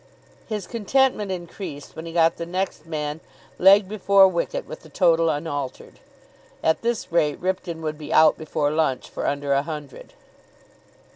His 0.49 0.65
contentment 0.65 1.29
increased 1.31 1.95
when 1.95 2.07
he 2.07 2.11
got 2.11 2.37
the 2.37 2.45
next 2.47 2.87
man 2.87 3.19
leg 3.59 3.87
before 3.87 4.27
wicket 4.27 4.65
with 4.65 4.79
the 4.81 4.89
total 4.89 5.29
unaltered. 5.29 5.99
At 6.63 6.81
this 6.81 7.11
rate 7.11 7.37
Ripton 7.39 7.83
would 7.83 7.99
be 7.99 8.11
out 8.11 8.35
before 8.35 8.71
lunch 8.71 9.07
for 9.07 9.27
under 9.27 9.53
a 9.53 9.61
hundred. 9.61 10.15